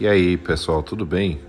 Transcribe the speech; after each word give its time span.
E 0.00 0.08
aí, 0.08 0.36
pessoal, 0.36 0.82
tudo 0.82 1.06
bem? 1.06 1.40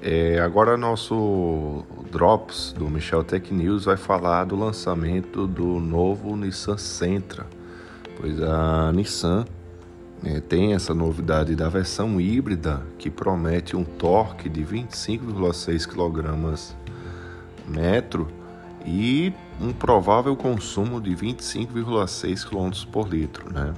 É, 0.00 0.38
agora 0.38 0.76
nosso 0.76 1.84
Drops 2.08 2.72
do 2.72 2.88
Michel 2.88 3.24
Tech 3.24 3.52
News 3.52 3.84
vai 3.84 3.96
falar 3.96 4.44
do 4.44 4.54
lançamento 4.54 5.44
do 5.44 5.80
novo 5.80 6.36
Nissan 6.36 6.78
Sentra, 6.78 7.46
pois 8.16 8.40
a 8.40 8.92
Nissan 8.92 9.44
é, 10.24 10.38
tem 10.38 10.72
essa 10.72 10.94
novidade 10.94 11.56
da 11.56 11.68
versão 11.68 12.20
híbrida 12.20 12.80
que 12.96 13.10
promete 13.10 13.76
um 13.76 13.82
torque 13.82 14.48
de 14.48 14.62
25,6 14.62 15.84
kg 15.84 16.76
metro 17.66 18.28
e 18.86 19.32
um 19.60 19.72
provável 19.72 20.36
consumo 20.36 21.00
de 21.00 21.10
25,6 21.10 22.48
km 22.48 22.88
por 22.92 23.08
litro, 23.08 23.52
né? 23.52 23.74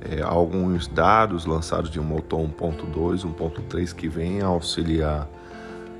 É, 0.00 0.22
alguns 0.22 0.86
dados 0.86 1.44
lançados 1.44 1.90
de 1.90 2.00
um 2.00 2.04
motor 2.04 2.40
1.2, 2.40 3.22
1.3 3.22 3.94
que 3.94 4.08
vem 4.08 4.40
auxiliar 4.40 5.28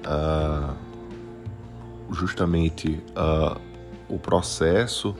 uh, 0.07 0.75
justamente 2.13 3.03
uh, 3.11 3.61
o 4.09 4.19
processo 4.19 5.15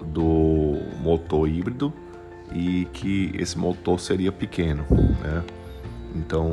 do 0.00 0.80
motor 1.00 1.48
híbrido 1.48 1.92
e 2.52 2.86
que 2.92 3.32
esse 3.38 3.58
motor 3.58 4.00
seria 4.00 4.32
pequeno, 4.32 4.84
né? 5.20 5.44
Então 6.14 6.52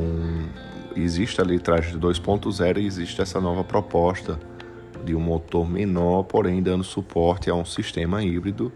existe 0.95 1.39
a 1.39 1.43
litragem 1.43 1.93
de 1.93 1.99
2.0 1.99 2.77
e 2.77 2.85
existe 2.85 3.21
essa 3.21 3.39
nova 3.39 3.63
proposta 3.63 4.39
de 5.05 5.15
um 5.15 5.19
motor 5.19 5.69
menor, 5.69 6.23
porém 6.23 6.61
dando 6.61 6.83
suporte 6.83 7.49
a 7.49 7.55
um 7.55 7.65
sistema 7.65 8.23
híbrido 8.23 8.71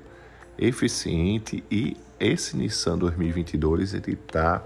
eficiente 0.57 1.63
e 1.69 1.97
esse 2.19 2.57
Nissan 2.57 2.97
2022 2.97 3.93
ele 3.93 4.13
está 4.13 4.63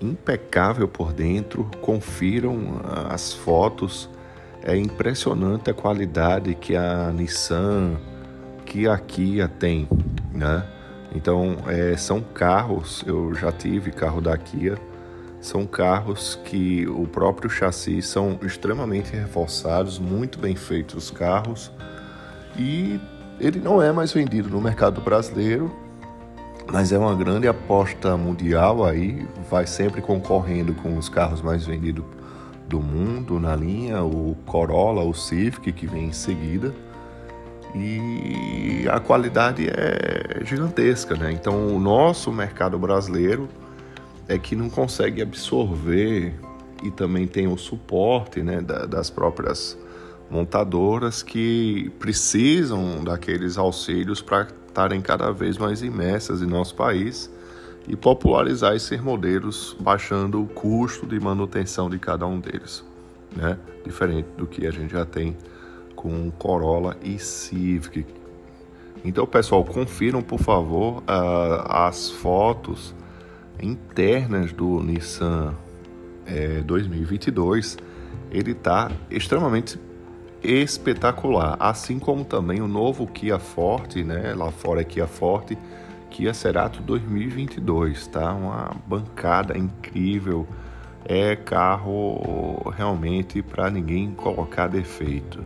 impecável 0.00 0.86
por 0.86 1.12
dentro. 1.12 1.68
Confiram 1.80 2.80
as 3.10 3.32
fotos. 3.32 4.08
É 4.62 4.76
impressionante 4.76 5.70
a 5.70 5.74
qualidade 5.74 6.54
que 6.54 6.76
a 6.76 7.12
Nissan, 7.12 7.96
que 8.64 8.86
a 8.86 8.98
Kia 8.98 9.48
tem, 9.48 9.88
né? 10.32 10.64
Então, 11.14 11.56
é, 11.66 11.96
são 11.96 12.20
carros, 12.20 13.02
eu 13.06 13.34
já 13.34 13.50
tive 13.50 13.90
carro 13.90 14.20
da 14.20 14.36
Kia, 14.36 14.76
são 15.40 15.66
carros 15.66 16.38
que 16.44 16.86
o 16.86 17.06
próprio 17.06 17.48
chassi 17.48 18.02
são 18.02 18.38
extremamente 18.42 19.12
reforçados, 19.12 19.98
muito 19.98 20.38
bem 20.38 20.54
feitos 20.54 21.04
os 21.04 21.10
carros, 21.10 21.70
e 22.58 23.00
ele 23.40 23.60
não 23.60 23.80
é 23.80 23.92
mais 23.92 24.12
vendido 24.12 24.48
no 24.48 24.60
mercado 24.60 25.00
brasileiro, 25.00 25.70
mas 26.70 26.92
é 26.92 26.98
uma 26.98 27.14
grande 27.14 27.48
aposta 27.48 28.16
mundial 28.16 28.84
aí, 28.84 29.26
vai 29.50 29.66
sempre 29.66 30.02
concorrendo 30.02 30.74
com 30.74 30.96
os 30.98 31.08
carros 31.08 31.40
mais 31.40 31.64
vendidos 31.64 32.04
do 32.68 32.80
mundo 32.80 33.40
na 33.40 33.56
linha, 33.56 34.02
o 34.02 34.36
Corolla, 34.44 35.02
o 35.02 35.14
Civic 35.14 35.72
que 35.72 35.86
vem 35.86 36.06
em 36.06 36.12
seguida. 36.12 36.74
E 37.74 38.86
a 38.90 39.00
qualidade 39.00 39.68
é 39.68 40.44
gigantesca, 40.44 41.14
né? 41.16 41.32
Então 41.32 41.74
o 41.74 41.78
nosso 41.78 42.32
mercado 42.32 42.78
brasileiro 42.78 43.48
é 44.26 44.38
que 44.38 44.54
não 44.54 44.68
consegue 44.68 45.22
absorver 45.22 46.34
e 46.82 46.90
também 46.90 47.26
tem 47.26 47.46
o 47.46 47.56
suporte 47.56 48.42
né, 48.42 48.60
das 48.60 49.10
próprias 49.10 49.76
montadoras 50.30 51.22
que 51.22 51.90
precisam 51.98 53.02
daqueles 53.02 53.56
auxílios 53.56 54.20
para 54.20 54.48
estarem 54.66 55.00
cada 55.00 55.30
vez 55.32 55.56
mais 55.56 55.82
imersas 55.82 56.42
em 56.42 56.46
nosso 56.46 56.74
país 56.74 57.30
e 57.86 57.96
popularizar 57.96 58.74
esses 58.74 59.00
modelos, 59.00 59.74
baixando 59.80 60.42
o 60.42 60.46
custo 60.46 61.06
de 61.06 61.18
manutenção 61.18 61.88
de 61.88 61.98
cada 61.98 62.26
um 62.26 62.38
deles, 62.38 62.84
né? 63.34 63.58
Diferente 63.84 64.28
do 64.36 64.46
que 64.46 64.66
a 64.66 64.70
gente 64.70 64.92
já 64.92 65.06
tem 65.06 65.36
com 65.96 66.30
Corolla 66.32 66.96
e 67.02 67.18
Civic. 67.18 68.06
Então, 69.04 69.26
pessoal, 69.26 69.64
confiram 69.64 70.22
por 70.22 70.38
favor 70.38 71.02
as 71.06 72.10
fotos 72.10 72.94
internas 73.60 74.52
do 74.52 74.80
Nissan 74.82 75.54
é, 76.26 76.60
2022. 76.60 77.78
Ele 78.30 78.52
está 78.52 78.90
extremamente 79.10 79.78
espetacular, 80.48 81.56
assim 81.60 81.98
como 81.98 82.24
também 82.24 82.62
o 82.62 82.68
novo 82.68 83.06
Kia 83.06 83.38
Forte, 83.38 84.02
né? 84.02 84.34
Lá 84.34 84.50
fora 84.50 84.80
é 84.80 84.84
Kia 84.84 85.06
Forte, 85.06 85.58
Kia 86.10 86.32
Cerato 86.32 86.80
2022, 86.80 88.06
tá? 88.06 88.32
Uma 88.32 88.74
bancada 88.86 89.56
incrível, 89.58 90.46
é 91.04 91.36
carro 91.36 92.72
realmente 92.74 93.42
para 93.42 93.70
ninguém 93.70 94.12
colocar 94.12 94.68
defeito. 94.68 95.44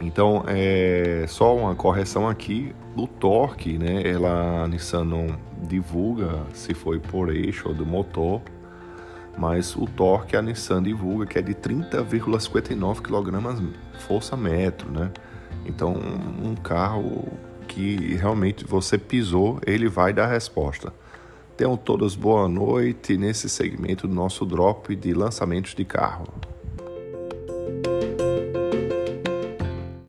Então, 0.00 0.44
é 0.46 1.26
só 1.28 1.54
uma 1.54 1.74
correção 1.74 2.26
aqui, 2.26 2.74
o 2.96 3.06
torque, 3.06 3.76
né? 3.76 4.02
Ela 4.08 4.64
a 4.64 4.68
Nissan 4.68 5.04
não 5.04 5.26
divulga 5.62 6.40
se 6.54 6.72
foi 6.72 6.98
por 6.98 7.28
eixo 7.28 7.68
ou 7.68 7.74
do 7.74 7.84
motor, 7.84 8.40
mas 9.40 9.74
o 9.74 9.86
torque 9.86 10.36
a 10.36 10.42
Nissan 10.42 10.82
divulga 10.82 11.24
que 11.24 11.38
é 11.38 11.42
de 11.42 11.54
30,59 11.54 13.00
kg 13.00 13.72
força 14.00 14.36
metro, 14.36 14.92
né? 14.92 15.10
Então, 15.64 15.94
um 16.44 16.54
carro 16.54 17.26
que 17.66 18.14
realmente 18.16 18.66
você 18.66 18.98
pisou, 18.98 19.58
ele 19.66 19.88
vai 19.88 20.12
dar 20.12 20.26
resposta. 20.26 20.92
Tenham 21.56 21.74
todos 21.74 22.14
boa 22.14 22.46
noite 22.48 23.16
nesse 23.16 23.48
segmento 23.48 24.06
do 24.06 24.14
nosso 24.14 24.44
drop 24.44 24.94
de 24.94 25.14
lançamentos 25.14 25.74
de 25.74 25.86
carro. 25.86 26.26